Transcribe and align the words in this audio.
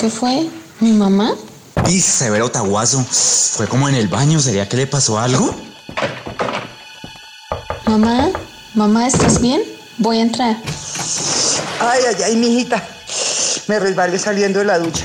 ¿Eso 0.00 0.08
qué 0.08 0.18
fue? 0.18 0.48
¿Mi 0.80 0.92
mamá? 0.92 1.34
Y 1.86 2.00
severo 2.00 2.50
taguazo. 2.50 3.04
Fue 3.04 3.68
como 3.68 3.86
en 3.86 3.94
el 3.94 4.08
baño. 4.08 4.40
¿Sería 4.40 4.66
que 4.66 4.78
le 4.78 4.86
pasó 4.86 5.18
algo? 5.18 5.54
Mamá, 7.84 8.30
mamá, 8.74 9.06
¿estás 9.06 9.42
bien? 9.42 9.60
Voy 9.98 10.16
a 10.16 10.22
entrar. 10.22 10.56
Ay, 11.80 12.00
ay, 12.08 12.22
ay, 12.24 12.36
mijita. 12.36 12.82
Me 13.68 13.78
resbalé 13.78 14.18
saliendo 14.18 14.60
de 14.60 14.64
la 14.64 14.78
ducha. 14.78 15.04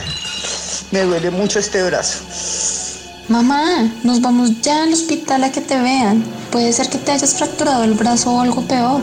Me 0.91 1.01
duele 1.01 1.29
mucho 1.29 1.59
este 1.59 1.83
brazo. 1.83 2.19
Mamá, 3.27 3.91
nos 4.03 4.21
vamos 4.21 4.61
ya 4.61 4.83
al 4.83 4.93
hospital 4.93 5.43
a 5.43 5.51
que 5.51 5.59
te 5.59 5.77
vean. 5.77 6.23
Puede 6.51 6.71
ser 6.71 6.89
que 6.89 6.99
te 6.99 7.11
hayas 7.11 7.33
fracturado 7.33 7.83
el 7.83 7.95
brazo 7.95 8.31
o 8.31 8.39
algo 8.39 8.61
peor. 8.61 9.01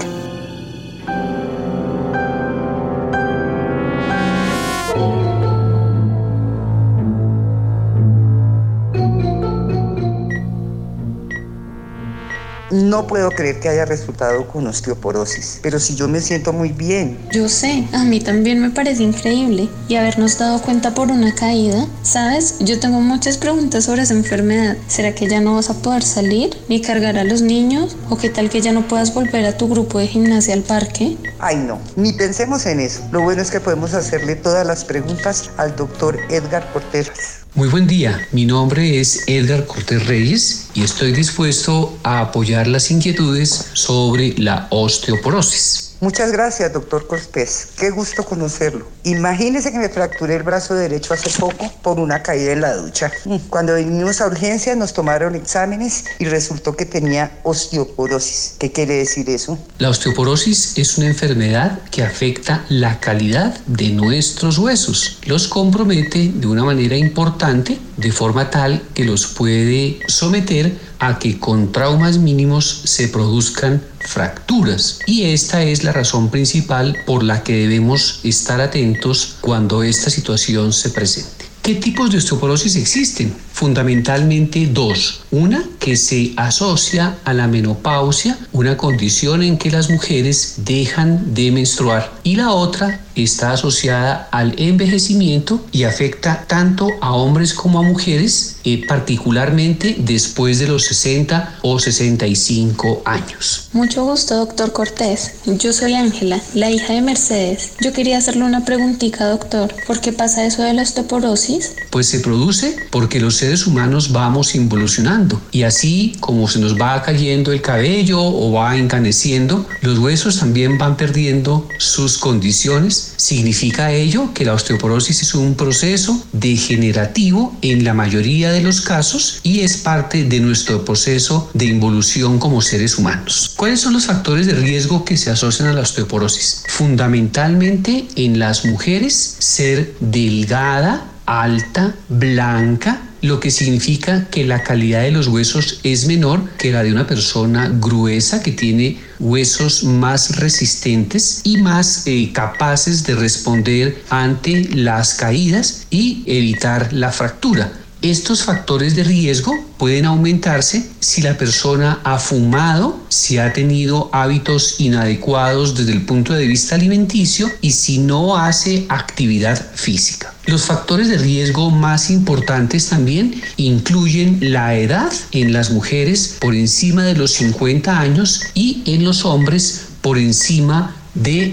No 12.92 13.06
puedo 13.06 13.30
creer 13.30 13.58
que 13.58 13.70
haya 13.70 13.86
resultado 13.86 14.46
con 14.46 14.66
osteoporosis, 14.66 15.60
pero 15.62 15.80
si 15.80 15.94
yo 15.94 16.08
me 16.08 16.20
siento 16.20 16.52
muy 16.52 16.72
bien. 16.72 17.18
Yo 17.32 17.48
sé, 17.48 17.88
a 17.94 18.04
mí 18.04 18.20
también 18.20 18.60
me 18.60 18.68
parece 18.68 19.02
increíble. 19.02 19.70
Y 19.88 19.94
habernos 19.94 20.36
dado 20.36 20.60
cuenta 20.60 20.92
por 20.92 21.10
una 21.10 21.34
caída, 21.34 21.86
¿sabes? 22.02 22.56
Yo 22.60 22.78
tengo 22.80 23.00
muchas 23.00 23.38
preguntas 23.38 23.86
sobre 23.86 24.02
esa 24.02 24.12
enfermedad. 24.12 24.76
¿Será 24.88 25.14
que 25.14 25.26
ya 25.26 25.40
no 25.40 25.54
vas 25.54 25.70
a 25.70 25.74
poder 25.80 26.02
salir 26.02 26.54
ni 26.68 26.82
cargar 26.82 27.16
a 27.16 27.24
los 27.24 27.40
niños? 27.40 27.96
¿O 28.10 28.18
qué 28.18 28.28
tal 28.28 28.50
que 28.50 28.60
ya 28.60 28.72
no 28.72 28.86
puedas 28.86 29.14
volver 29.14 29.46
a 29.46 29.56
tu 29.56 29.68
grupo 29.68 29.98
de 29.98 30.08
gimnasia 30.08 30.52
al 30.52 30.62
parque? 30.62 31.16
Ay, 31.38 31.56
no, 31.56 31.80
ni 31.96 32.12
pensemos 32.12 32.66
en 32.66 32.80
eso. 32.80 33.00
Lo 33.10 33.22
bueno 33.22 33.40
es 33.40 33.50
que 33.50 33.60
podemos 33.60 33.94
hacerle 33.94 34.36
todas 34.36 34.66
las 34.66 34.84
preguntas 34.84 35.48
al 35.56 35.74
doctor 35.76 36.18
Edgar 36.28 36.70
Cortés. 36.74 37.41
Muy 37.54 37.68
buen 37.68 37.86
día, 37.86 38.26
mi 38.32 38.46
nombre 38.46 38.98
es 38.98 39.28
Edgar 39.28 39.66
Cortés 39.66 40.06
Reyes 40.06 40.68
y 40.72 40.84
estoy 40.84 41.12
dispuesto 41.12 41.98
a 42.02 42.20
apoyar 42.20 42.66
las 42.66 42.90
inquietudes 42.90 43.68
sobre 43.74 44.34
la 44.38 44.68
osteoporosis. 44.70 45.91
Muchas 46.02 46.32
gracias, 46.32 46.72
doctor 46.72 47.06
Cortés. 47.06 47.68
Qué 47.78 47.90
gusto 47.90 48.24
conocerlo. 48.24 48.88
Imagínese 49.04 49.70
que 49.70 49.78
me 49.78 49.88
fracturé 49.88 50.34
el 50.34 50.42
brazo 50.42 50.74
derecho 50.74 51.14
hace 51.14 51.30
poco 51.38 51.72
por 51.80 52.00
una 52.00 52.24
caída 52.24 52.50
en 52.50 52.60
la 52.60 52.74
ducha. 52.74 53.12
Cuando 53.48 53.76
vinimos 53.76 54.20
a 54.20 54.26
urgencias 54.26 54.76
nos 54.76 54.94
tomaron 54.94 55.36
exámenes 55.36 56.06
y 56.18 56.24
resultó 56.24 56.74
que 56.74 56.86
tenía 56.86 57.38
osteoporosis. 57.44 58.56
¿Qué 58.58 58.72
quiere 58.72 58.94
decir 58.94 59.30
eso? 59.30 59.56
La 59.78 59.90
osteoporosis 59.90 60.76
es 60.76 60.98
una 60.98 61.06
enfermedad 61.06 61.78
que 61.92 62.02
afecta 62.02 62.64
la 62.68 62.98
calidad 62.98 63.56
de 63.66 63.90
nuestros 63.90 64.58
huesos. 64.58 65.20
Los 65.26 65.46
compromete 65.46 66.32
de 66.34 66.48
una 66.48 66.64
manera 66.64 66.96
importante, 66.96 67.78
de 67.96 68.10
forma 68.10 68.50
tal 68.50 68.82
que 68.92 69.04
los 69.04 69.28
puede 69.28 70.00
someter 70.08 70.72
a 70.98 71.18
que 71.18 71.38
con 71.38 71.72
traumas 71.72 72.18
mínimos 72.18 72.82
se 72.84 73.08
produzcan 73.08 73.82
fracturas. 74.06 74.98
Y 75.06 75.24
esta 75.24 75.62
es 75.62 75.84
la 75.84 75.92
razón 75.92 76.30
principal 76.30 76.98
por 77.06 77.22
la 77.22 77.42
que 77.42 77.54
debemos 77.54 78.20
estar 78.24 78.60
atentos 78.60 79.36
cuando 79.40 79.82
esta 79.82 80.10
situación 80.10 80.72
se 80.72 80.90
presente. 80.90 81.46
¿Qué 81.62 81.76
tipos 81.76 82.10
de 82.10 82.18
osteoporosis 82.18 82.76
existen? 82.76 83.34
Fundamentalmente 83.52 84.66
dos. 84.66 85.24
Una 85.30 85.64
que 85.78 85.96
se 85.96 86.32
asocia 86.36 87.16
a 87.24 87.32
la 87.32 87.48
menopausia, 87.48 88.38
una 88.52 88.76
condición 88.76 89.42
en 89.42 89.58
que 89.58 89.70
las 89.70 89.90
mujeres 89.90 90.54
dejan 90.58 91.34
de 91.34 91.50
menstruar. 91.52 92.12
Y 92.24 92.36
la 92.36 92.52
otra 92.52 93.00
está 93.14 93.52
asociada 93.52 94.28
al 94.30 94.54
envejecimiento 94.58 95.64
y 95.72 95.84
afecta 95.84 96.44
tanto 96.46 96.88
a 97.00 97.12
hombres 97.12 97.52
como 97.52 97.78
a 97.78 97.82
mujeres, 97.82 98.56
eh, 98.64 98.84
particularmente 98.86 99.96
después 99.98 100.58
de 100.58 100.68
los 100.68 100.84
60 100.84 101.58
o 101.62 101.78
65 101.78 103.02
años. 103.04 103.68
Mucho 103.72 104.04
gusto, 104.04 104.36
doctor 104.36 104.72
Cortés. 104.72 105.32
Yo 105.46 105.72
soy 105.72 105.94
Ángela, 105.94 106.40
la 106.54 106.70
hija 106.70 106.94
de 106.94 107.02
Mercedes. 107.02 107.72
Yo 107.80 107.92
quería 107.92 108.18
hacerle 108.18 108.44
una 108.44 108.64
preguntita, 108.64 109.28
doctor. 109.28 109.74
¿Por 109.86 110.00
qué 110.00 110.12
pasa 110.12 110.44
eso 110.46 110.62
de 110.62 110.72
la 110.74 110.82
osteoporosis? 110.82 111.72
Pues 111.90 112.06
se 112.06 112.20
produce 112.20 112.76
porque 112.90 113.20
los 113.20 113.41
seres 113.42 113.66
humanos 113.66 114.12
vamos 114.12 114.54
involucionando 114.54 115.42
y 115.50 115.64
así 115.64 116.14
como 116.20 116.46
se 116.46 116.60
nos 116.60 116.80
va 116.80 117.02
cayendo 117.02 117.50
el 117.50 117.60
cabello 117.60 118.22
o 118.22 118.52
va 118.52 118.76
encaneciendo, 118.76 119.66
los 119.80 119.98
huesos 119.98 120.38
también 120.38 120.78
van 120.78 120.96
perdiendo 120.96 121.66
sus 121.78 122.18
condiciones. 122.18 123.14
Significa 123.16 123.90
ello 123.90 124.32
que 124.32 124.44
la 124.44 124.54
osteoporosis 124.54 125.22
es 125.22 125.34
un 125.34 125.56
proceso 125.56 126.24
degenerativo 126.30 127.56
en 127.62 127.82
la 127.82 127.94
mayoría 127.94 128.52
de 128.52 128.62
los 128.62 128.80
casos 128.80 129.40
y 129.42 129.62
es 129.62 129.76
parte 129.76 130.22
de 130.22 130.38
nuestro 130.38 130.84
proceso 130.84 131.50
de 131.52 131.64
involución 131.64 132.38
como 132.38 132.62
seres 132.62 132.96
humanos. 132.96 133.54
¿Cuáles 133.56 133.80
son 133.80 133.94
los 133.94 134.06
factores 134.06 134.46
de 134.46 134.54
riesgo 134.54 135.04
que 135.04 135.16
se 135.16 135.30
asocian 135.30 135.68
a 135.68 135.72
la 135.72 135.80
osteoporosis? 135.80 136.62
Fundamentalmente 136.68 138.06
en 138.14 138.38
las 138.38 138.64
mujeres 138.64 139.34
ser 139.40 139.96
delgada, 139.98 141.08
alta, 141.26 141.96
blanca, 142.08 143.00
lo 143.22 143.38
que 143.38 143.50
significa 143.50 144.26
que 144.30 144.44
la 144.44 144.64
calidad 144.64 145.02
de 145.02 145.12
los 145.12 145.28
huesos 145.28 145.80
es 145.84 146.06
menor 146.06 146.50
que 146.58 146.72
la 146.72 146.82
de 146.82 146.92
una 146.92 147.06
persona 147.06 147.72
gruesa 147.80 148.42
que 148.42 148.50
tiene 148.50 148.98
huesos 149.20 149.84
más 149.84 150.36
resistentes 150.36 151.40
y 151.44 151.58
más 151.58 152.02
eh, 152.06 152.30
capaces 152.32 153.04
de 153.04 153.14
responder 153.14 154.02
ante 154.10 154.68
las 154.74 155.14
caídas 155.14 155.86
y 155.88 156.24
evitar 156.26 156.92
la 156.92 157.12
fractura. 157.12 157.72
Estos 158.02 158.42
factores 158.42 158.96
de 158.96 159.04
riesgo 159.04 159.54
pueden 159.78 160.06
aumentarse 160.06 160.90
si 160.98 161.22
la 161.22 161.38
persona 161.38 162.00
ha 162.02 162.18
fumado, 162.18 162.98
si 163.08 163.38
ha 163.38 163.52
tenido 163.52 164.10
hábitos 164.12 164.80
inadecuados 164.80 165.76
desde 165.76 165.92
el 165.92 166.04
punto 166.04 166.32
de 166.32 166.48
vista 166.48 166.74
alimenticio 166.74 167.48
y 167.60 167.70
si 167.70 167.98
no 167.98 168.36
hace 168.36 168.86
actividad 168.88 169.70
física. 169.76 170.34
Los 170.46 170.64
factores 170.64 171.10
de 171.10 171.18
riesgo 171.18 171.70
más 171.70 172.10
importantes 172.10 172.88
también 172.88 173.40
incluyen 173.56 174.38
la 174.52 174.74
edad 174.74 175.12
en 175.30 175.52
las 175.52 175.70
mujeres 175.70 176.38
por 176.40 176.56
encima 176.56 177.04
de 177.04 177.14
los 177.14 177.30
50 177.34 178.00
años 178.00 178.42
y 178.52 178.82
en 178.84 179.04
los 179.04 179.24
hombres 179.24 179.82
por 180.00 180.18
encima 180.18 180.96
de 180.96 181.01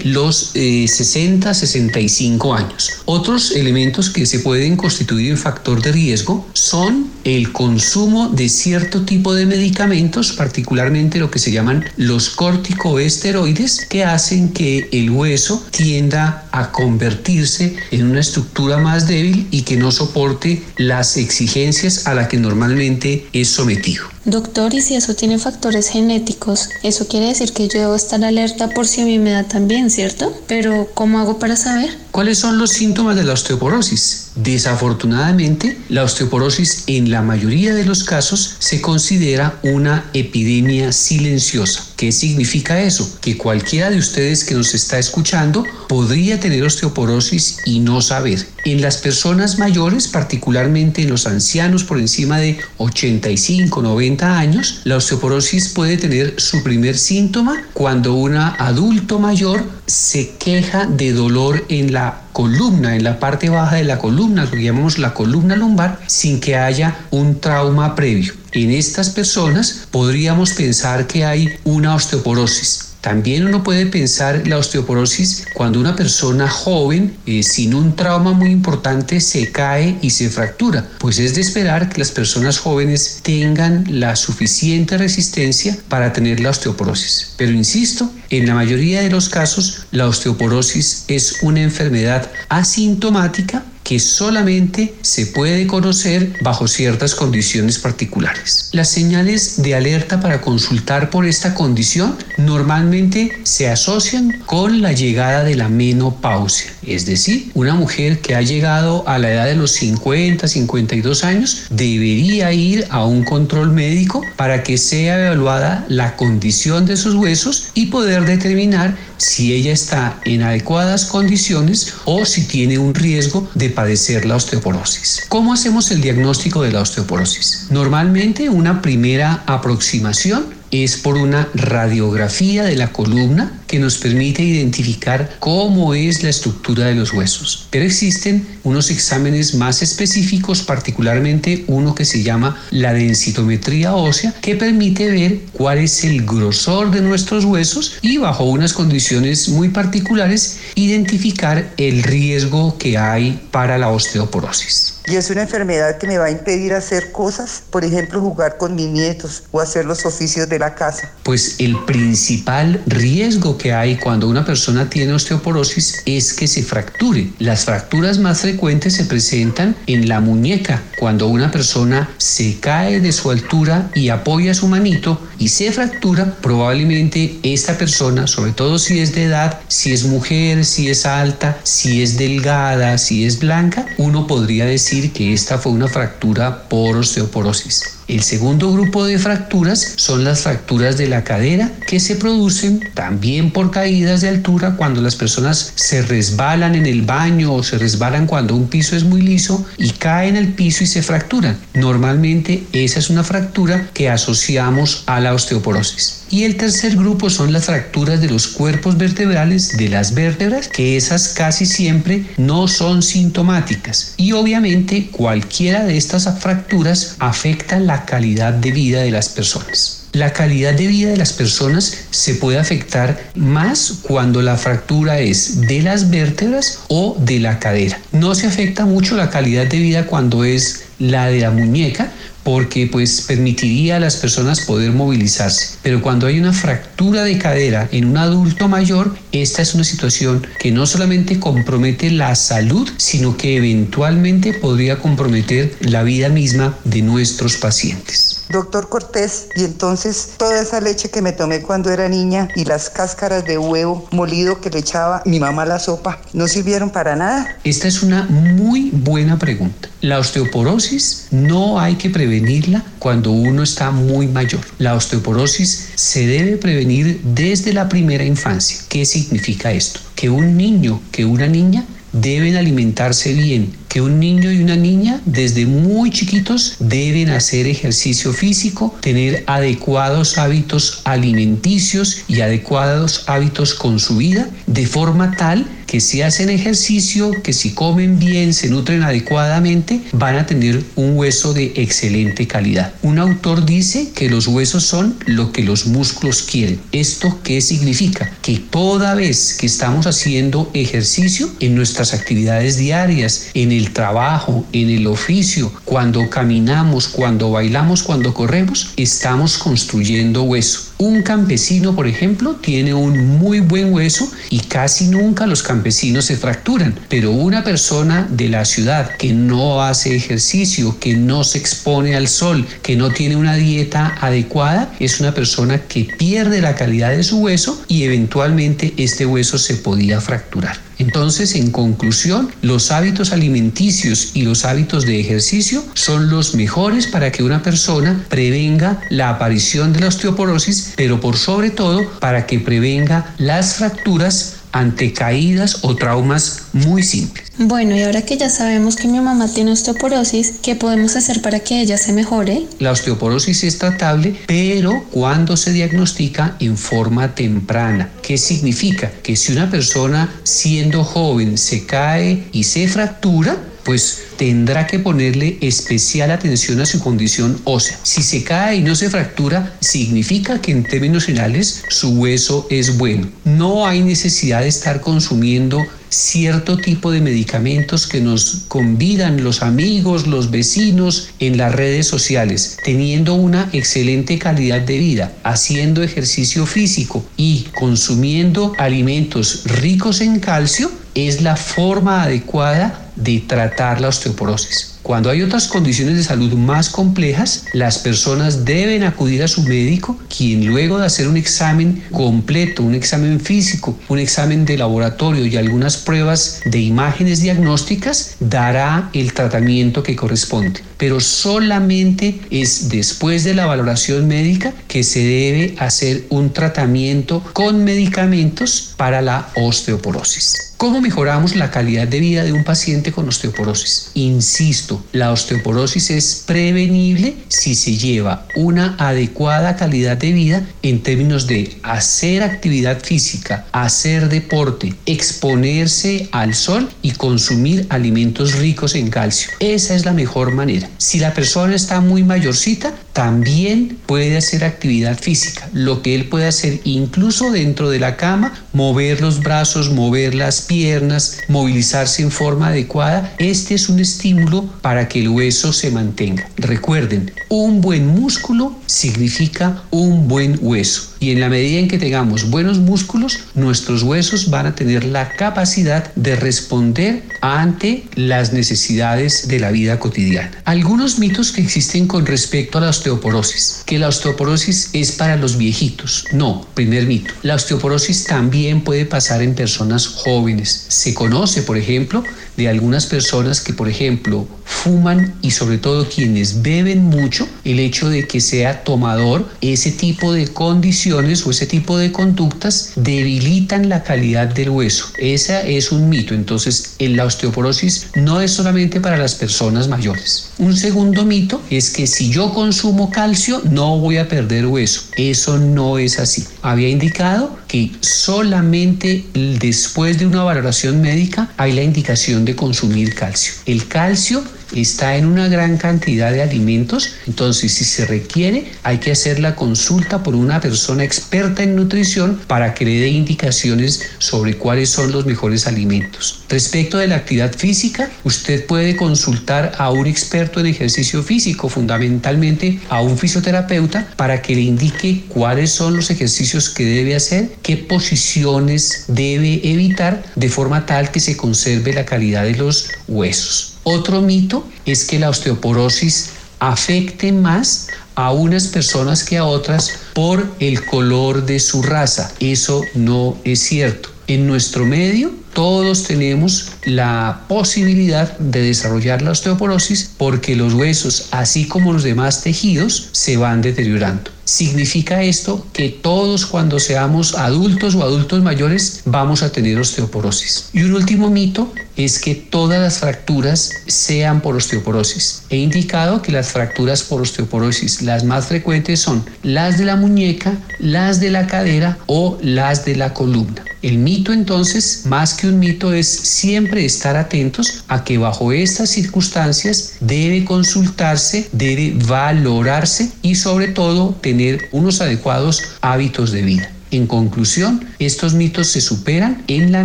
los 0.04 0.52
60 0.54 1.54
65 1.54 2.54
años. 2.54 2.90
Otros 3.04 3.52
elementos 3.52 4.10
que 4.10 4.26
se 4.26 4.40
pueden 4.40 4.76
constituir 4.76 5.30
en 5.30 5.38
factor 5.38 5.82
de 5.82 5.92
riesgo 5.92 6.46
son 6.52 7.10
el 7.24 7.52
consumo 7.52 8.28
de 8.28 8.48
cierto 8.48 9.02
tipo 9.02 9.34
de 9.34 9.46
medicamentos, 9.46 10.32
particularmente 10.32 11.18
lo 11.18 11.30
que 11.30 11.38
se 11.38 11.52
llaman 11.52 11.84
los 11.96 12.30
corticoesteroides, 12.30 13.86
que 13.86 14.04
hacen 14.04 14.52
que 14.52 14.88
el 14.92 15.10
hueso 15.10 15.64
tienda 15.70 16.48
a 16.52 16.72
convertirse 16.72 17.76
en 17.90 18.06
una 18.06 18.20
estructura 18.20 18.78
más 18.78 19.06
débil 19.06 19.46
y 19.50 19.62
que 19.62 19.76
no 19.76 19.90
soporte 19.90 20.62
las 20.76 21.16
exigencias 21.16 22.06
a 22.06 22.14
las 22.14 22.28
que 22.28 22.38
normalmente 22.38 23.26
es 23.32 23.48
sometido. 23.48 24.04
Doctor, 24.26 24.74
y 24.74 24.82
si 24.82 24.96
eso 24.96 25.14
tiene 25.14 25.38
factores 25.38 25.88
genéticos, 25.88 26.68
eso 26.82 27.08
quiere 27.08 27.28
decir 27.28 27.52
que 27.54 27.68
yo 27.68 27.80
debo 27.80 27.94
estar 27.94 28.22
alerta 28.22 28.68
por 28.68 28.86
si 28.86 29.00
a 29.00 29.06
mí 29.06 29.18
me 29.18 29.30
da 29.30 29.44
también, 29.44 29.90
¿cierto? 29.90 30.30
Pero, 30.46 30.90
¿cómo 30.92 31.18
hago 31.18 31.38
para 31.38 31.56
saber? 31.56 31.96
¿Cuáles 32.10 32.38
son 32.38 32.58
los 32.58 32.70
síntomas 32.70 33.16
de 33.16 33.24
la 33.24 33.32
osteoporosis? 33.32 34.32
Desafortunadamente, 34.34 35.78
la 35.88 36.04
osteoporosis 36.04 36.84
en 36.86 37.10
la 37.10 37.22
mayoría 37.22 37.74
de 37.74 37.86
los 37.86 38.04
casos 38.04 38.56
se 38.58 38.82
considera 38.82 39.58
una 39.62 40.10
epidemia 40.12 40.92
silenciosa. 40.92 41.84
¿Qué 41.96 42.12
significa 42.12 42.80
eso? 42.80 43.18
Que 43.20 43.38
cualquiera 43.38 43.90
de 43.90 43.98
ustedes 43.98 44.44
que 44.44 44.54
nos 44.54 44.74
está 44.74 44.98
escuchando 44.98 45.64
podría 45.88 46.38
tener 46.38 46.62
osteoporosis 46.62 47.58
y 47.64 47.80
no 47.80 48.02
saber. 48.02 48.46
En 48.64 48.82
las 48.82 48.98
personas 48.98 49.58
mayores, 49.58 50.08
particularmente 50.08 51.02
en 51.02 51.08
los 51.08 51.26
ancianos 51.26 51.84
por 51.84 51.98
encima 51.98 52.38
de 52.38 52.58
85, 52.76 53.80
90 53.80 54.38
años, 54.38 54.82
la 54.84 54.96
osteoporosis 54.96 55.68
puede 55.70 55.96
tener 55.96 56.34
su 56.38 56.62
primer 56.62 56.98
síntoma 56.98 57.62
cuando 57.72 58.14
un 58.14 58.36
adulto 58.36 59.18
mayor 59.18 59.64
se 59.86 60.32
queja 60.36 60.86
de 60.86 61.12
dolor 61.12 61.64
en 61.68 61.92
la 61.92 62.22
columna, 62.32 62.96
en 62.96 63.04
la 63.04 63.18
parte 63.18 63.48
baja 63.48 63.76
de 63.76 63.84
la 63.84 63.98
columna, 63.98 64.44
lo 64.44 64.50
que 64.50 64.62
llamamos 64.62 64.98
la 64.98 65.14
columna 65.14 65.56
lumbar, 65.56 65.98
sin 66.06 66.40
que 66.40 66.56
haya 66.56 66.98
un 67.10 67.40
trauma 67.40 67.94
previo. 67.94 68.34
En 68.52 68.70
estas 68.70 69.10
personas 69.10 69.86
podríamos 69.90 70.52
pensar 70.52 71.06
que 71.06 71.24
hay 71.24 71.54
una 71.64 71.94
osteoporosis. 71.94 72.89
También 73.00 73.46
uno 73.46 73.64
puede 73.64 73.86
pensar 73.86 74.46
la 74.46 74.58
osteoporosis 74.58 75.46
cuando 75.54 75.80
una 75.80 75.96
persona 75.96 76.48
joven, 76.48 77.16
eh, 77.26 77.42
sin 77.42 77.74
un 77.74 77.96
trauma 77.96 78.32
muy 78.32 78.50
importante, 78.50 79.20
se 79.20 79.50
cae 79.50 79.98
y 80.02 80.10
se 80.10 80.28
fractura. 80.28 80.86
Pues 80.98 81.18
es 81.18 81.34
de 81.34 81.40
esperar 81.40 81.88
que 81.88 81.98
las 81.98 82.10
personas 82.10 82.58
jóvenes 82.58 83.20
tengan 83.22 83.84
la 83.88 84.16
suficiente 84.16 84.98
resistencia 84.98 85.76
para 85.88 86.12
tener 86.12 86.40
la 86.40 86.50
osteoporosis. 86.50 87.32
Pero 87.36 87.52
insisto, 87.52 88.10
en 88.28 88.46
la 88.46 88.54
mayoría 88.54 89.00
de 89.00 89.10
los 89.10 89.28
casos, 89.28 89.86
la 89.92 90.06
osteoporosis 90.06 91.04
es 91.08 91.38
una 91.42 91.62
enfermedad 91.62 92.30
asintomática 92.48 93.64
que 93.90 93.98
solamente 93.98 94.94
se 95.00 95.26
puede 95.26 95.66
conocer 95.66 96.34
bajo 96.42 96.68
ciertas 96.68 97.16
condiciones 97.16 97.80
particulares. 97.80 98.68
Las 98.70 98.88
señales 98.88 99.60
de 99.60 99.74
alerta 99.74 100.20
para 100.20 100.40
consultar 100.40 101.10
por 101.10 101.26
esta 101.26 101.54
condición 101.54 102.16
normalmente 102.36 103.40
se 103.42 103.68
asocian 103.68 104.42
con 104.46 104.80
la 104.80 104.92
llegada 104.92 105.42
de 105.42 105.56
la 105.56 105.68
menopausia, 105.68 106.70
es 106.86 107.06
decir, 107.06 107.50
una 107.54 107.74
mujer 107.74 108.20
que 108.20 108.34
ha 108.34 108.42
llegado 108.42 109.06
a 109.08 109.18
la 109.18 109.30
edad 109.30 109.46
de 109.46 109.54
los 109.54 109.72
50, 109.72 110.48
52 110.48 111.24
años 111.24 111.62
debería 111.70 112.52
ir 112.52 112.86
a 112.90 113.04
un 113.04 113.24
control 113.24 113.72
médico 113.72 114.22
para 114.36 114.62
que 114.62 114.78
sea 114.78 115.26
evaluada 115.26 115.84
la 115.88 116.16
condición 116.16 116.86
de 116.86 116.96
sus 116.96 117.14
huesos 117.14 117.70
y 117.74 117.86
poder 117.86 118.24
determinar 118.24 118.96
si 119.16 119.52
ella 119.52 119.72
está 119.72 120.18
en 120.24 120.42
adecuadas 120.42 121.06
condiciones 121.06 121.94
o 122.04 122.24
si 122.24 122.44
tiene 122.44 122.78
un 122.78 122.94
riesgo 122.94 123.48
de 123.54 123.70
padecer 123.70 124.24
la 124.24 124.36
osteoporosis. 124.36 125.24
¿Cómo 125.28 125.52
hacemos 125.52 125.90
el 125.90 126.00
diagnóstico 126.00 126.62
de 126.62 126.72
la 126.72 126.80
osteoporosis? 126.80 127.66
Normalmente 127.70 128.48
una 128.48 128.80
primera 128.80 129.42
aproximación 129.46 130.60
es 130.70 130.96
por 130.96 131.16
una 131.16 131.48
radiografía 131.54 132.62
de 132.64 132.76
la 132.76 132.92
columna 132.92 133.59
que 133.70 133.78
nos 133.78 133.98
permite 133.98 134.42
identificar 134.42 135.36
cómo 135.38 135.94
es 135.94 136.24
la 136.24 136.30
estructura 136.30 136.86
de 136.86 136.96
los 136.96 137.12
huesos. 137.12 137.68
Pero 137.70 137.84
existen 137.84 138.44
unos 138.64 138.90
exámenes 138.90 139.54
más 139.54 139.80
específicos, 139.80 140.62
particularmente 140.62 141.64
uno 141.68 141.94
que 141.94 142.04
se 142.04 142.24
llama 142.24 142.60
la 142.72 142.92
densitometría 142.92 143.94
ósea, 143.94 144.34
que 144.42 144.56
permite 144.56 145.08
ver 145.08 145.38
cuál 145.52 145.78
es 145.78 146.02
el 146.02 146.26
grosor 146.26 146.90
de 146.90 147.00
nuestros 147.00 147.44
huesos 147.44 147.98
y 148.02 148.16
bajo 148.16 148.42
unas 148.42 148.72
condiciones 148.72 149.48
muy 149.48 149.68
particulares 149.68 150.58
identificar 150.74 151.72
el 151.76 152.02
riesgo 152.02 152.76
que 152.76 152.98
hay 152.98 153.40
para 153.52 153.78
la 153.78 153.90
osteoporosis. 153.90 155.00
Y 155.06 155.16
es 155.16 155.28
una 155.30 155.42
enfermedad 155.42 155.98
que 155.98 156.06
me 156.06 156.18
va 156.18 156.26
a 156.26 156.30
impedir 156.30 156.72
hacer 156.72 157.10
cosas, 157.10 157.62
por 157.70 157.84
ejemplo, 157.84 158.20
jugar 158.20 158.58
con 158.58 158.76
mis 158.76 158.86
nietos 158.86 159.42
o 159.50 159.60
hacer 159.60 159.84
los 159.84 160.06
oficios 160.06 160.48
de 160.48 160.58
la 160.58 160.74
casa. 160.74 161.10
Pues 161.24 161.56
el 161.58 161.76
principal 161.84 162.80
riesgo 162.86 163.58
que 163.60 163.72
hay 163.72 163.96
cuando 163.96 164.28
una 164.28 164.44
persona 164.44 164.88
tiene 164.88 165.12
osteoporosis 165.12 166.02
es 166.06 166.32
que 166.32 166.46
se 166.46 166.62
fracture. 166.62 167.30
Las 167.38 167.66
fracturas 167.66 168.18
más 168.18 168.40
frecuentes 168.40 168.94
se 168.94 169.04
presentan 169.04 169.76
en 169.86 170.08
la 170.08 170.20
muñeca, 170.20 170.82
cuando 170.98 171.28
una 171.28 171.50
persona 171.50 172.10
se 172.16 172.58
cae 172.58 173.00
de 173.00 173.12
su 173.12 173.30
altura 173.30 173.90
y 173.94 174.08
apoya 174.08 174.54
su 174.54 174.66
manito 174.66 175.20
y 175.40 175.48
se 175.48 175.72
fractura, 175.72 176.36
probablemente 176.42 177.38
esta 177.42 177.78
persona, 177.78 178.26
sobre 178.26 178.52
todo 178.52 178.78
si 178.78 179.00
es 179.00 179.14
de 179.14 179.24
edad, 179.24 179.58
si 179.68 179.92
es 179.92 180.04
mujer, 180.04 180.66
si 180.66 180.90
es 180.90 181.06
alta, 181.06 181.58
si 181.64 182.02
es 182.02 182.18
delgada, 182.18 182.98
si 182.98 183.24
es 183.24 183.40
blanca, 183.40 183.86
uno 183.96 184.26
podría 184.26 184.66
decir 184.66 185.12
que 185.12 185.32
esta 185.32 185.56
fue 185.56 185.72
una 185.72 185.88
fractura 185.88 186.68
por 186.68 186.98
osteoporosis. 186.98 188.00
El 188.10 188.24
segundo 188.24 188.72
grupo 188.72 189.06
de 189.06 189.20
fracturas 189.20 189.94
son 189.94 190.24
las 190.24 190.40
fracturas 190.40 190.98
de 190.98 191.06
la 191.06 191.22
cadera 191.22 191.70
que 191.86 192.00
se 192.00 192.16
producen 192.16 192.90
también 192.92 193.52
por 193.52 193.70
caídas 193.70 194.20
de 194.20 194.28
altura 194.28 194.74
cuando 194.76 195.00
las 195.00 195.14
personas 195.14 195.72
se 195.76 196.02
resbalan 196.02 196.74
en 196.74 196.86
el 196.86 197.02
baño 197.02 197.54
o 197.54 197.62
se 197.62 197.78
resbalan 197.78 198.26
cuando 198.26 198.56
un 198.56 198.66
piso 198.66 198.96
es 198.96 199.04
muy 199.04 199.22
liso 199.22 199.64
y 199.78 199.90
caen 199.90 200.36
al 200.36 200.48
piso 200.48 200.82
y 200.82 200.88
se 200.88 201.02
fracturan. 201.02 201.56
Normalmente 201.72 202.64
esa 202.72 202.98
es 202.98 203.10
una 203.10 203.22
fractura 203.22 203.88
que 203.94 204.10
asociamos 204.10 205.04
a 205.06 205.20
la 205.30 205.34
osteoporosis. 205.36 206.24
Y 206.30 206.44
el 206.44 206.56
tercer 206.56 206.96
grupo 206.96 207.30
son 207.30 207.52
las 207.52 207.66
fracturas 207.66 208.20
de 208.20 208.28
los 208.28 208.48
cuerpos 208.48 208.98
vertebrales 208.98 209.76
de 209.76 209.88
las 209.88 210.14
vértebras, 210.14 210.68
que 210.68 210.96
esas 210.96 211.28
casi 211.28 211.66
siempre 211.66 212.24
no 212.36 212.68
son 212.68 213.02
sintomáticas. 213.02 214.14
Y 214.16 214.32
obviamente 214.32 215.08
cualquiera 215.10 215.84
de 215.84 215.96
estas 215.96 216.28
fracturas 216.40 217.16
afecta 217.18 217.78
la 217.78 218.04
calidad 218.04 218.52
de 218.52 218.72
vida 218.72 219.00
de 219.00 219.10
las 219.10 219.28
personas. 219.28 220.00
La 220.12 220.32
calidad 220.32 220.74
de 220.74 220.88
vida 220.88 221.10
de 221.10 221.16
las 221.16 221.32
personas 221.32 221.96
se 222.10 222.34
puede 222.34 222.58
afectar 222.58 223.30
más 223.36 224.00
cuando 224.02 224.42
la 224.42 224.56
fractura 224.56 225.20
es 225.20 225.60
de 225.60 225.82
las 225.82 226.10
vértebras 226.10 226.80
o 226.88 227.16
de 227.20 227.38
la 227.38 227.60
cadera. 227.60 228.00
No 228.10 228.34
se 228.34 228.48
afecta 228.48 228.86
mucho 228.86 229.16
la 229.16 229.30
calidad 229.30 229.66
de 229.66 229.78
vida 229.78 230.06
cuando 230.06 230.42
es 230.42 230.82
la 230.98 231.26
de 231.26 231.40
la 231.40 231.52
muñeca, 231.52 232.12
porque 232.42 232.86
pues 232.86 233.22
permitiría 233.22 233.96
a 233.96 234.00
las 234.00 234.16
personas 234.16 234.60
poder 234.60 234.92
movilizarse. 234.92 235.76
Pero 235.82 236.02
cuando 236.02 236.26
hay 236.26 236.38
una 236.38 236.52
fractura 236.52 237.24
de 237.24 237.38
cadera 237.38 237.88
en 237.92 238.06
un 238.06 238.16
adulto 238.16 238.68
mayor, 238.68 239.14
esta 239.32 239.62
es 239.62 239.74
una 239.74 239.84
situación 239.84 240.46
que 240.58 240.70
no 240.70 240.86
solamente 240.86 241.38
compromete 241.38 242.10
la 242.10 242.34
salud, 242.34 242.88
sino 242.96 243.36
que 243.36 243.56
eventualmente 243.56 244.52
podría 244.52 244.98
comprometer 244.98 245.76
la 245.80 246.02
vida 246.02 246.28
misma 246.28 246.78
de 246.84 247.02
nuestros 247.02 247.56
pacientes. 247.56 248.40
Doctor 248.50 248.88
Cortés, 248.88 249.46
y 249.54 249.62
entonces 249.62 250.30
toda 250.36 250.60
esa 250.60 250.80
leche 250.80 251.08
que 251.08 251.22
me 251.22 251.30
tomé 251.30 251.62
cuando 251.62 251.90
era 251.90 252.08
niña 252.08 252.48
y 252.56 252.64
las 252.64 252.90
cáscaras 252.90 253.44
de 253.44 253.58
huevo 253.58 254.08
molido 254.10 254.60
que 254.60 254.70
le 254.70 254.80
echaba 254.80 255.22
mi 255.24 255.38
mamá 255.38 255.62
a 255.62 255.66
la 255.66 255.78
sopa, 255.78 256.20
¿no 256.32 256.48
sirvieron 256.48 256.90
para 256.90 257.14
nada? 257.14 257.56
Esta 257.62 257.86
es 257.86 258.02
una 258.02 258.24
muy 258.24 258.90
buena 258.92 259.38
pregunta. 259.38 259.88
La 260.00 260.18
osteoporosis 260.18 261.28
no 261.30 261.78
hay 261.78 261.94
que 261.94 262.10
prevenirla 262.30 262.84
cuando 263.00 263.32
uno 263.32 263.64
está 263.64 263.90
muy 263.90 264.28
mayor. 264.28 264.60
La 264.78 264.94
osteoporosis 264.94 265.88
se 265.96 266.28
debe 266.28 266.58
prevenir 266.58 267.20
desde 267.24 267.72
la 267.72 267.88
primera 267.88 268.24
infancia. 268.24 268.78
¿Qué 268.88 269.04
significa 269.04 269.72
esto? 269.72 269.98
Que 270.14 270.30
un 270.30 270.56
niño, 270.56 271.00
que 271.10 271.24
una 271.24 271.48
niña 271.48 271.84
deben 272.12 272.54
alimentarse 272.56 273.32
bien, 273.32 273.72
que 273.90 274.00
un 274.00 274.20
niño 274.20 274.52
y 274.52 274.62
una 274.62 274.76
niña 274.76 275.20
desde 275.26 275.66
muy 275.66 276.10
chiquitos 276.10 276.76
deben 276.78 277.30
hacer 277.30 277.66
ejercicio 277.66 278.32
físico, 278.32 278.96
tener 279.00 279.42
adecuados 279.48 280.38
hábitos 280.38 281.02
alimenticios 281.04 282.22
y 282.28 282.40
adecuados 282.40 283.24
hábitos 283.26 283.74
con 283.74 283.98
su 283.98 284.18
vida, 284.18 284.48
de 284.68 284.86
forma 284.86 285.36
tal 285.36 285.66
que 285.90 285.98
si 285.98 286.22
hacen 286.22 286.50
ejercicio, 286.50 287.32
que 287.42 287.52
si 287.52 287.72
comen 287.72 288.20
bien, 288.20 288.54
se 288.54 288.68
nutren 288.68 289.02
adecuadamente, 289.02 290.00
van 290.12 290.36
a 290.36 290.46
tener 290.46 290.84
un 290.94 291.18
hueso 291.18 291.52
de 291.52 291.72
excelente 291.74 292.46
calidad. 292.46 292.94
Un 293.02 293.18
autor 293.18 293.66
dice 293.66 294.10
que 294.14 294.30
los 294.30 294.46
huesos 294.46 294.84
son 294.84 295.16
lo 295.26 295.50
que 295.50 295.64
los 295.64 295.86
músculos 295.86 296.42
quieren. 296.42 296.78
¿Esto 296.92 297.40
qué 297.42 297.60
significa? 297.60 298.32
Que 298.40 298.60
toda 298.60 299.16
vez 299.16 299.56
que 299.58 299.66
estamos 299.66 300.06
haciendo 300.06 300.70
ejercicio 300.74 301.50
en 301.58 301.74
nuestras 301.74 302.14
actividades 302.14 302.76
diarias, 302.76 303.48
en 303.54 303.72
el 303.72 303.79
trabajo, 303.88 304.66
en 304.72 304.90
el 304.90 305.06
oficio, 305.06 305.72
cuando 305.86 306.28
caminamos, 306.28 307.08
cuando 307.08 307.50
bailamos, 307.50 308.02
cuando 308.02 308.34
corremos, 308.34 308.92
estamos 308.96 309.56
construyendo 309.56 310.42
hueso. 310.42 310.89
Un 311.00 311.22
campesino, 311.22 311.96
por 311.96 312.06
ejemplo, 312.06 312.56
tiene 312.56 312.92
un 312.92 313.38
muy 313.38 313.60
buen 313.60 313.90
hueso 313.90 314.30
y 314.50 314.60
casi 314.60 315.06
nunca 315.06 315.46
los 315.46 315.62
campesinos 315.62 316.26
se 316.26 316.36
fracturan, 316.36 316.94
pero 317.08 317.30
una 317.30 317.64
persona 317.64 318.28
de 318.30 318.50
la 318.50 318.66
ciudad 318.66 319.16
que 319.16 319.32
no 319.32 319.82
hace 319.82 320.14
ejercicio, 320.14 320.98
que 321.00 321.14
no 321.14 321.42
se 321.42 321.56
expone 321.56 322.16
al 322.16 322.28
sol, 322.28 322.66
que 322.82 322.96
no 322.96 323.08
tiene 323.12 323.36
una 323.36 323.54
dieta 323.54 324.14
adecuada, 324.20 324.92
es 325.00 325.20
una 325.20 325.32
persona 325.32 325.80
que 325.80 326.04
pierde 326.04 326.60
la 326.60 326.74
calidad 326.74 327.12
de 327.12 327.22
su 327.22 327.38
hueso 327.38 327.82
y 327.88 328.02
eventualmente 328.02 328.92
este 328.98 329.24
hueso 329.24 329.56
se 329.56 329.76
podía 329.76 330.20
fracturar. 330.20 330.90
Entonces, 331.00 331.54
en 331.54 331.70
conclusión, 331.70 332.50
los 332.60 332.90
hábitos 332.90 333.32
alimenticios 333.32 334.32
y 334.34 334.42
los 334.42 334.66
hábitos 334.66 335.06
de 335.06 335.18
ejercicio 335.18 335.82
son 335.94 336.28
los 336.28 336.54
mejores 336.54 337.06
para 337.06 337.32
que 337.32 337.42
una 337.42 337.62
persona 337.62 338.26
prevenga 338.28 339.00
la 339.08 339.30
aparición 339.30 339.94
de 339.94 340.00
la 340.00 340.08
osteoporosis, 340.08 340.89
pero 340.96 341.20
por 341.20 341.36
sobre 341.36 341.70
todo 341.70 342.08
para 342.20 342.46
que 342.46 342.58
prevenga 342.58 343.34
las 343.38 343.74
fracturas 343.74 344.56
ante 344.72 345.12
caídas 345.12 345.78
o 345.82 345.96
traumas 345.96 346.62
muy 346.72 347.02
simples. 347.02 347.46
Bueno, 347.58 347.96
y 347.96 348.02
ahora 348.02 348.22
que 348.22 348.36
ya 348.36 348.48
sabemos 348.48 348.96
que 348.96 349.08
mi 349.08 349.20
mamá 349.20 349.52
tiene 349.52 349.72
osteoporosis, 349.72 350.54
¿qué 350.62 350.76
podemos 350.76 351.16
hacer 351.16 351.42
para 351.42 351.60
que 351.60 351.80
ella 351.80 351.98
se 351.98 352.12
mejore? 352.12 352.66
La 352.78 352.92
osteoporosis 352.92 353.64
es 353.64 353.78
tratable, 353.78 354.34
pero 354.46 355.04
cuando 355.10 355.56
se 355.56 355.72
diagnostica 355.72 356.56
en 356.60 356.76
forma 356.76 357.34
temprana. 357.34 358.10
¿Qué 358.22 358.38
significa? 358.38 359.10
Que 359.22 359.36
si 359.36 359.52
una 359.52 359.70
persona 359.70 360.32
siendo 360.44 361.04
joven 361.04 361.58
se 361.58 361.84
cae 361.84 362.44
y 362.52 362.64
se 362.64 362.88
fractura, 362.88 363.56
pues 363.84 364.22
tendrá 364.36 364.86
que 364.86 364.98
ponerle 364.98 365.58
especial 365.60 366.30
atención 366.30 366.80
a 366.80 366.86
su 366.86 367.00
condición 367.00 367.60
ósea. 367.64 367.98
Si 368.02 368.22
se 368.22 368.42
cae 368.44 368.76
y 368.76 368.82
no 368.82 368.94
se 368.94 369.10
fractura, 369.10 369.76
significa 369.80 370.60
que 370.60 370.72
en 370.72 370.84
términos 370.84 371.24
generales 371.24 371.82
su 371.88 372.10
hueso 372.10 372.66
es 372.70 372.98
bueno. 372.98 373.28
No 373.44 373.86
hay 373.86 374.02
necesidad 374.02 374.62
de 374.62 374.68
estar 374.68 375.00
consumiendo 375.00 375.84
cierto 376.10 376.76
tipo 376.76 377.12
de 377.12 377.20
medicamentos 377.20 378.06
que 378.06 378.20
nos 378.20 378.64
convidan 378.68 379.42
los 379.44 379.62
amigos, 379.62 380.26
los 380.26 380.50
vecinos 380.50 381.28
en 381.38 381.56
las 381.56 381.74
redes 381.74 382.06
sociales, 382.06 382.76
teniendo 382.84 383.34
una 383.34 383.70
excelente 383.72 384.38
calidad 384.38 384.80
de 384.80 384.98
vida, 384.98 385.32
haciendo 385.44 386.02
ejercicio 386.02 386.66
físico 386.66 387.24
y 387.36 387.66
consumiendo 387.78 388.74
alimentos 388.78 389.62
ricos 389.64 390.20
en 390.20 390.40
calcio, 390.40 390.90
es 391.14 391.42
la 391.42 391.56
forma 391.56 392.22
adecuada 392.22 393.10
de 393.16 393.40
tratar 393.46 394.00
la 394.00 394.08
osteoporosis. 394.08 394.90
Cuando 395.02 395.30
hay 395.30 395.42
otras 395.42 395.66
condiciones 395.66 396.16
de 396.16 396.22
salud 396.22 396.52
más 396.52 396.90
complejas, 396.90 397.64
las 397.72 397.98
personas 397.98 398.64
deben 398.64 399.02
acudir 399.02 399.42
a 399.42 399.48
su 399.48 399.62
médico, 399.62 400.18
quien 400.34 400.66
luego 400.66 400.98
de 400.98 401.06
hacer 401.06 401.26
un 401.26 401.36
examen 401.36 402.04
completo, 402.12 402.82
un 402.82 402.94
examen 402.94 403.40
físico, 403.40 403.98
un 404.08 404.18
examen 404.18 404.64
de 404.66 404.76
laboratorio 404.76 405.46
y 405.46 405.56
algunas 405.56 405.96
pruebas 405.96 406.60
de 406.66 406.80
imágenes 406.80 407.40
diagnósticas, 407.40 408.36
dará 408.40 409.10
el 409.14 409.32
tratamiento 409.32 410.02
que 410.02 410.16
corresponde. 410.16 410.82
Pero 410.98 411.18
solamente 411.20 412.38
es 412.50 412.90
después 412.90 413.42
de 413.42 413.54
la 413.54 413.66
valoración 413.66 414.28
médica 414.28 414.74
que 414.86 415.02
se 415.02 415.20
debe 415.20 415.74
hacer 415.78 416.26
un 416.28 416.52
tratamiento 416.52 417.42
con 417.54 417.84
medicamentos 417.84 418.94
para 418.96 419.22
la 419.22 419.48
osteoporosis. 419.56 420.69
¿Cómo 420.80 421.02
mejoramos 421.02 421.56
la 421.56 421.70
calidad 421.70 422.08
de 422.08 422.20
vida 422.20 422.42
de 422.42 422.54
un 422.54 422.64
paciente 422.64 423.12
con 423.12 423.28
osteoporosis? 423.28 424.12
Insisto, 424.14 425.04
la 425.12 425.30
osteoporosis 425.30 426.08
es 426.08 426.42
prevenible 426.46 427.36
si 427.48 427.74
se 427.74 427.98
lleva 427.98 428.46
una 428.56 428.96
adecuada 428.98 429.76
calidad 429.76 430.16
de 430.16 430.32
vida 430.32 430.66
en 430.80 431.02
términos 431.02 431.46
de 431.46 431.76
hacer 431.82 432.42
actividad 432.42 432.98
física, 433.04 433.66
hacer 433.72 434.30
deporte, 434.30 434.94
exponerse 435.04 436.30
al 436.32 436.54
sol 436.54 436.88
y 437.02 437.10
consumir 437.10 437.84
alimentos 437.90 438.54
ricos 438.54 438.94
en 438.94 439.10
calcio. 439.10 439.50
Esa 439.60 439.94
es 439.94 440.06
la 440.06 440.14
mejor 440.14 440.52
manera. 440.52 440.88
Si 440.96 441.18
la 441.18 441.34
persona 441.34 441.74
está 441.76 442.00
muy 442.00 442.24
mayorcita, 442.24 442.94
también 443.12 443.98
puede 444.06 444.36
hacer 444.36 444.64
actividad 444.64 445.18
física. 445.18 445.68
Lo 445.72 446.02
que 446.02 446.14
él 446.14 446.28
puede 446.28 446.46
hacer 446.46 446.80
incluso 446.84 447.50
dentro 447.50 447.90
de 447.90 447.98
la 447.98 448.16
cama, 448.16 448.52
mover 448.72 449.20
los 449.20 449.40
brazos, 449.40 449.90
mover 449.90 450.34
las 450.34 450.62
piernas, 450.62 451.38
movilizarse 451.48 452.22
en 452.22 452.30
forma 452.30 452.68
adecuada. 452.68 453.34
Este 453.38 453.74
es 453.74 453.88
un 453.88 454.00
estímulo 454.00 454.64
para 454.80 455.08
que 455.08 455.20
el 455.20 455.28
hueso 455.28 455.72
se 455.72 455.90
mantenga. 455.90 456.48
Recuerden, 456.56 457.32
un 457.48 457.80
buen 457.80 458.06
músculo 458.06 458.76
significa 458.86 459.82
un 459.90 460.28
buen 460.28 460.58
hueso. 460.60 461.09
Y 461.20 461.32
en 461.32 461.40
la 461.40 461.50
medida 461.50 461.78
en 461.78 461.86
que 461.88 461.98
tengamos 461.98 462.48
buenos 462.48 462.78
músculos, 462.78 463.40
nuestros 463.54 464.02
huesos 464.02 464.48
van 464.48 464.64
a 464.66 464.74
tener 464.74 465.04
la 465.04 465.28
capacidad 465.28 466.12
de 466.14 466.34
responder 466.34 467.22
ante 467.42 468.04
las 468.14 468.54
necesidades 468.54 469.46
de 469.46 469.60
la 469.60 469.70
vida 469.70 469.98
cotidiana. 469.98 470.50
Algunos 470.64 471.18
mitos 471.18 471.52
que 471.52 471.60
existen 471.60 472.06
con 472.06 472.24
respecto 472.24 472.78
a 472.78 472.80
la 472.80 472.88
osteoporosis, 472.88 473.82
que 473.84 473.98
la 473.98 474.08
osteoporosis 474.08 474.88
es 474.94 475.12
para 475.12 475.36
los 475.36 475.58
viejitos. 475.58 476.24
No, 476.32 476.66
primer 476.72 477.06
mito. 477.06 477.34
La 477.42 477.54
osteoporosis 477.54 478.24
también 478.24 478.82
puede 478.82 479.04
pasar 479.04 479.42
en 479.42 479.54
personas 479.54 480.06
jóvenes. 480.06 480.86
Se 480.88 481.12
conoce, 481.12 481.62
por 481.62 481.76
ejemplo, 481.76 482.24
de 482.60 482.68
algunas 482.68 483.06
personas 483.06 483.60
que, 483.62 483.72
por 483.72 483.88
ejemplo, 483.88 484.46
fuman 484.64 485.34
y 485.42 485.50
sobre 485.50 485.78
todo 485.78 486.08
quienes 486.08 486.62
beben 486.62 487.04
mucho, 487.04 487.48
el 487.64 487.80
hecho 487.80 488.08
de 488.08 488.26
que 488.26 488.40
sea 488.40 488.84
tomador, 488.84 489.48
ese 489.60 489.90
tipo 489.90 490.32
de 490.32 490.48
condiciones 490.48 491.46
o 491.46 491.50
ese 491.50 491.66
tipo 491.66 491.96
de 491.96 492.12
conductas 492.12 492.92
debilitan 492.96 493.88
la 493.88 494.02
calidad 494.02 494.48
del 494.48 494.70
hueso. 494.70 495.06
Ese 495.18 495.76
es 495.76 495.90
un 495.90 496.08
mito. 496.08 496.34
Entonces, 496.34 496.96
en 496.98 497.16
la 497.16 497.24
osteoporosis 497.24 498.08
no 498.14 498.40
es 498.40 498.52
solamente 498.52 499.00
para 499.00 499.16
las 499.16 499.34
personas 499.34 499.88
mayores. 499.88 500.50
Un 500.58 500.76
segundo 500.76 501.24
mito 501.24 501.62
es 501.70 501.90
que 501.90 502.06
si 502.06 502.30
yo 502.30 502.52
consumo 502.52 503.10
calcio 503.10 503.62
no 503.70 503.98
voy 503.98 504.18
a 504.18 504.28
perder 504.28 504.66
hueso. 504.66 505.02
Eso 505.16 505.58
no 505.58 505.98
es 505.98 506.18
así. 506.18 506.44
Había 506.62 506.88
indicado 506.88 507.58
que 507.66 507.92
solamente 508.00 509.24
después 509.34 510.18
de 510.18 510.26
una 510.26 510.42
valoración 510.42 511.00
médica 511.00 511.50
hay 511.56 511.72
la 511.72 511.82
indicación 511.82 512.44
de 512.44 512.49
consumir 512.56 513.14
calcio. 513.14 513.54
El 513.66 513.86
calcio 513.88 514.44
está 514.74 515.16
en 515.16 515.26
una 515.26 515.48
gran 515.48 515.76
cantidad 515.76 516.32
de 516.32 516.42
alimentos, 516.42 517.14
entonces 517.26 517.72
si 517.72 517.84
se 517.84 518.06
requiere 518.06 518.66
hay 518.82 518.98
que 518.98 519.12
hacer 519.12 519.38
la 519.40 519.56
consulta 519.56 520.22
por 520.22 520.34
una 520.34 520.60
persona 520.60 521.04
experta 521.04 521.62
en 521.62 521.76
nutrición 521.76 522.40
para 522.46 522.74
que 522.74 522.84
le 522.84 523.00
dé 523.00 523.08
indicaciones 523.08 524.02
sobre 524.18 524.56
cuáles 524.56 524.90
son 524.90 525.12
los 525.12 525.26
mejores 525.26 525.66
alimentos. 525.66 526.44
Respecto 526.48 526.98
de 526.98 527.06
la 527.06 527.16
actividad 527.16 527.54
física, 527.54 528.10
usted 528.24 528.66
puede 528.66 528.96
consultar 528.96 529.72
a 529.78 529.90
un 529.90 530.06
experto 530.06 530.60
en 530.60 530.66
ejercicio 530.66 531.22
físico, 531.22 531.68
fundamentalmente 531.68 532.80
a 532.88 533.02
un 533.02 533.16
fisioterapeuta, 533.16 534.08
para 534.16 534.42
que 534.42 534.54
le 534.54 534.62
indique 534.62 535.24
cuáles 535.28 535.70
son 535.70 535.96
los 535.96 536.10
ejercicios 536.10 536.70
que 536.70 536.84
debe 536.84 537.14
hacer, 537.14 537.50
qué 537.62 537.76
posiciones 537.76 539.04
debe 539.08 539.60
evitar, 539.62 540.24
de 540.34 540.48
forma 540.48 540.86
tal 540.86 541.10
que 541.10 541.20
se 541.20 541.36
conserve 541.36 541.92
la 541.92 542.04
calidad 542.04 542.44
de 542.44 542.56
los 542.56 542.88
huesos. 543.06 543.69
Otro 543.82 544.20
mito 544.20 544.66
es 544.86 545.04
que 545.04 545.18
la 545.18 545.30
osteoporosis 545.30 546.30
afecte 546.58 547.32
más 547.32 547.88
a 548.14 548.32
unas 548.32 548.68
personas 548.68 549.24
que 549.24 549.38
a 549.38 549.44
otras 549.44 549.92
por 550.14 550.46
el 550.60 550.84
color 550.84 551.46
de 551.46 551.58
su 551.58 551.82
raza. 551.82 552.32
Eso 552.38 552.82
no 552.94 553.36
es 553.44 553.60
cierto. 553.60 554.10
En 554.26 554.46
nuestro 554.46 554.86
medio 554.86 555.32
todos 555.54 556.04
tenemos 556.04 556.68
la 556.84 557.44
posibilidad 557.48 558.38
de 558.38 558.62
desarrollar 558.62 559.22
la 559.22 559.32
osteoporosis 559.32 560.10
porque 560.16 560.54
los 560.54 560.74
huesos, 560.74 561.26
así 561.32 561.66
como 561.66 561.92
los 561.92 562.04
demás 562.04 562.42
tejidos, 562.42 563.08
se 563.10 563.36
van 563.36 563.60
deteriorando. 563.60 564.30
Significa 564.44 565.22
esto 565.22 565.66
que 565.72 565.88
todos 565.88 566.46
cuando 566.46 566.78
seamos 566.78 567.34
adultos 567.34 567.94
o 567.94 568.02
adultos 568.02 568.42
mayores 568.42 569.02
vamos 569.04 569.42
a 569.42 569.50
tener 569.50 569.78
osteoporosis. 569.78 570.70
Y 570.72 570.82
un 570.82 570.94
último 570.94 571.30
mito 571.30 571.72
es 572.04 572.18
que 572.18 572.34
todas 572.34 572.80
las 572.80 572.98
fracturas 572.98 573.70
sean 573.86 574.40
por 574.40 574.56
osteoporosis. 574.56 575.42
He 575.50 575.56
indicado 575.56 576.22
que 576.22 576.32
las 576.32 576.52
fracturas 576.52 577.02
por 577.02 577.20
osteoporosis, 577.22 578.02
las 578.02 578.24
más 578.24 578.46
frecuentes 578.46 579.00
son 579.00 579.24
las 579.42 579.78
de 579.78 579.84
la 579.84 579.96
muñeca, 579.96 580.56
las 580.78 581.20
de 581.20 581.30
la 581.30 581.46
cadera 581.46 581.98
o 582.06 582.38
las 582.42 582.84
de 582.84 582.96
la 582.96 583.14
columna. 583.14 583.64
El 583.82 583.96
mito 583.96 584.32
entonces, 584.32 585.02
más 585.06 585.34
que 585.34 585.48
un 585.48 585.58
mito, 585.58 585.94
es 585.94 586.06
siempre 586.06 586.84
estar 586.84 587.16
atentos 587.16 587.84
a 587.88 588.04
que 588.04 588.18
bajo 588.18 588.52
estas 588.52 588.90
circunstancias 588.90 589.94
debe 590.00 590.44
consultarse, 590.44 591.48
debe 591.52 591.94
valorarse 592.06 593.10
y 593.22 593.36
sobre 593.36 593.68
todo 593.68 594.14
tener 594.20 594.68
unos 594.72 595.00
adecuados 595.00 595.62
hábitos 595.80 596.30
de 596.32 596.42
vida. 596.42 596.70
En 596.90 597.06
conclusión, 597.06 597.86
estos 597.98 598.34
mitos 598.34 598.68
se 598.68 598.80
superan 598.80 599.44
en 599.46 599.70
la 599.70 599.84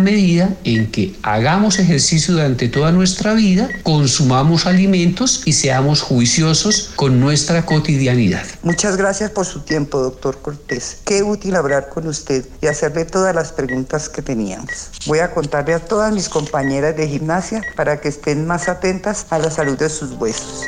medida 0.00 0.56
en 0.64 0.90
que 0.90 1.14
hagamos 1.22 1.78
ejercicio 1.78 2.34
durante 2.34 2.68
toda 2.68 2.90
nuestra 2.90 3.34
vida, 3.34 3.68
consumamos 3.84 4.66
alimentos 4.66 5.42
y 5.44 5.52
seamos 5.52 6.02
juiciosos 6.02 6.90
con 6.96 7.20
nuestra 7.20 7.64
cotidianidad. 7.64 8.44
Muchas 8.62 8.96
gracias 8.96 9.30
por 9.30 9.46
su 9.46 9.60
tiempo, 9.60 10.00
doctor 10.00 10.38
Cortés. 10.42 10.98
Qué 11.04 11.22
útil 11.22 11.54
hablar 11.54 11.90
con 11.90 12.08
usted 12.08 12.44
y 12.60 12.66
hacerle 12.66 13.04
todas 13.04 13.34
las 13.34 13.52
preguntas 13.52 14.08
que 14.08 14.22
teníamos. 14.22 14.90
Voy 15.06 15.20
a 15.20 15.30
contarle 15.30 15.74
a 15.74 15.78
todas 15.78 16.12
mis 16.12 16.28
compañeras 16.28 16.96
de 16.96 17.08
gimnasia 17.08 17.62
para 17.76 18.00
que 18.00 18.08
estén 18.08 18.46
más 18.46 18.68
atentas 18.68 19.26
a 19.30 19.38
la 19.38 19.50
salud 19.50 19.78
de 19.78 19.88
sus 19.88 20.12
huesos. 20.12 20.64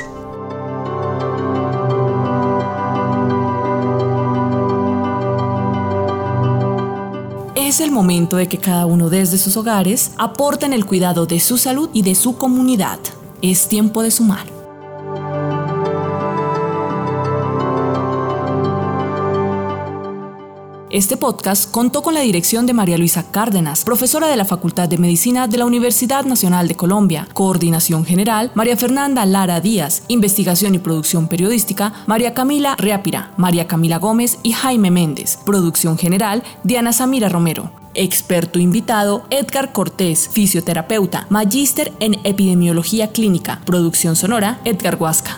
Es 7.69 7.81
el 7.81 7.91
momento 7.91 8.37
de 8.37 8.47
que 8.47 8.57
cada 8.57 8.87
uno 8.87 9.11
desde 9.11 9.37
sus 9.37 9.55
hogares 9.55 10.09
aporte 10.17 10.65
en 10.65 10.73
el 10.73 10.87
cuidado 10.87 11.27
de 11.27 11.39
su 11.39 11.59
salud 11.59 11.91
y 11.93 12.01
de 12.01 12.15
su 12.15 12.35
comunidad. 12.35 12.97
Es 13.43 13.67
tiempo 13.67 14.01
de 14.01 14.09
sumar. 14.09 14.58
Este 20.91 21.17
podcast 21.17 21.69
contó 21.69 22.01
con 22.01 22.15
la 22.15 22.21
dirección 22.21 22.65
de 22.65 22.73
María 22.73 22.97
Luisa 22.97 23.29
Cárdenas, 23.29 23.83
profesora 23.83 24.27
de 24.27 24.35
la 24.35 24.43
Facultad 24.43 24.89
de 24.89 24.97
Medicina 24.97 25.47
de 25.47 25.59
la 25.59 25.67
Universidad 25.67 26.25
Nacional 26.25 26.67
de 26.67 26.73
Colombia. 26.73 27.27
Coordinación 27.31 28.05
General, 28.05 28.51
María 28.55 28.75
Fernanda 28.75 29.23
Lara 29.27 29.61
Díaz. 29.61 30.01
Investigación 30.07 30.73
y 30.73 30.79
producción 30.79 31.27
periodística, 31.27 31.93
María 32.07 32.33
Camila 32.33 32.75
Reápira, 32.75 33.33
María 33.37 33.67
Camila 33.67 33.99
Gómez 33.99 34.39
y 34.41 34.53
Jaime 34.53 34.89
Méndez. 34.89 35.37
Producción 35.45 35.95
General, 35.95 36.41
Diana 36.63 36.91
Samira 36.91 37.29
Romero. 37.29 37.71
Experto 37.93 38.57
invitado, 38.57 39.25
Edgar 39.29 39.71
Cortés, 39.71 40.27
fisioterapeuta, 40.27 41.27
magíster 41.29 41.93
en 41.99 42.15
epidemiología 42.23 43.11
clínica. 43.11 43.61
Producción 43.63 44.15
sonora, 44.15 44.59
Edgar 44.65 44.95
Huasca. 44.99 45.37